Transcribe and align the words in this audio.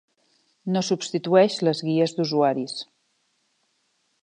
No 0.75 0.81
substitueix 0.87 1.59
les 1.67 1.83
guies 1.89 2.15
d'usuaris. 2.21 2.75